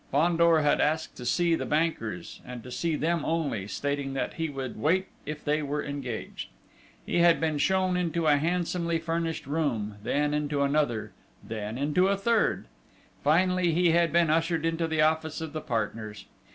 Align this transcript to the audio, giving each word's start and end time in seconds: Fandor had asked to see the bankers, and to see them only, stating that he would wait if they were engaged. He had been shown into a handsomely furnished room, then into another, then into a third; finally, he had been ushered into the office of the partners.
Fandor 0.11 0.61
had 0.61 0.81
asked 0.81 1.15
to 1.17 1.25
see 1.27 1.53
the 1.53 1.63
bankers, 1.67 2.41
and 2.43 2.63
to 2.63 2.71
see 2.71 2.95
them 2.95 3.23
only, 3.23 3.67
stating 3.67 4.13
that 4.13 4.33
he 4.33 4.49
would 4.49 4.75
wait 4.75 5.09
if 5.27 5.45
they 5.45 5.61
were 5.61 5.83
engaged. 5.85 6.49
He 7.05 7.19
had 7.19 7.39
been 7.39 7.59
shown 7.59 7.95
into 7.95 8.25
a 8.25 8.37
handsomely 8.37 8.97
furnished 8.97 9.45
room, 9.45 9.97
then 10.01 10.33
into 10.33 10.63
another, 10.63 11.11
then 11.43 11.77
into 11.77 12.07
a 12.07 12.17
third; 12.17 12.65
finally, 13.23 13.73
he 13.73 13.91
had 13.91 14.11
been 14.11 14.31
ushered 14.31 14.65
into 14.65 14.87
the 14.87 15.03
office 15.03 15.39
of 15.39 15.53
the 15.53 15.61
partners. 15.61 16.25